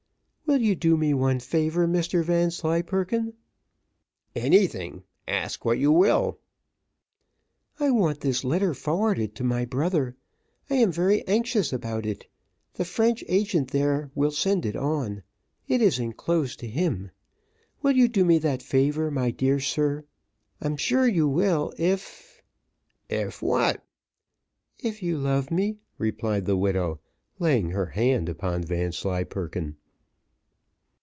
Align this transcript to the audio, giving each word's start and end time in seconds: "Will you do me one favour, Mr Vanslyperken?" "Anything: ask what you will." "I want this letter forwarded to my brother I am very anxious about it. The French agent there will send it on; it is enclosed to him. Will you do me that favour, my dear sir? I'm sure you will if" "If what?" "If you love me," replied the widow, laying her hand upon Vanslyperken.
"Will 0.51 0.59
you 0.61 0.75
do 0.75 0.97
me 0.97 1.13
one 1.13 1.39
favour, 1.39 1.87
Mr 1.87 2.25
Vanslyperken?" 2.25 3.35
"Anything: 4.35 5.03
ask 5.25 5.63
what 5.63 5.79
you 5.79 5.93
will." 5.93 6.39
"I 7.79 7.89
want 7.89 8.19
this 8.19 8.43
letter 8.43 8.73
forwarded 8.73 9.33
to 9.35 9.45
my 9.45 9.63
brother 9.63 10.17
I 10.69 10.75
am 10.75 10.91
very 10.91 11.25
anxious 11.25 11.71
about 11.71 12.05
it. 12.05 12.25
The 12.73 12.83
French 12.83 13.23
agent 13.29 13.71
there 13.71 14.11
will 14.13 14.29
send 14.31 14.65
it 14.65 14.75
on; 14.75 15.23
it 15.69 15.81
is 15.81 15.99
enclosed 15.99 16.59
to 16.59 16.67
him. 16.67 17.11
Will 17.81 17.95
you 17.95 18.09
do 18.09 18.25
me 18.25 18.37
that 18.39 18.61
favour, 18.61 19.09
my 19.09 19.31
dear 19.31 19.61
sir? 19.61 20.03
I'm 20.59 20.75
sure 20.75 21.07
you 21.07 21.29
will 21.29 21.71
if" 21.77 22.41
"If 23.09 23.41
what?" 23.41 23.85
"If 24.79 25.01
you 25.01 25.17
love 25.17 25.49
me," 25.49 25.77
replied 25.97 26.43
the 26.43 26.57
widow, 26.57 26.99
laying 27.39 27.69
her 27.69 27.85
hand 27.85 28.27
upon 28.27 28.63
Vanslyperken. 28.63 29.77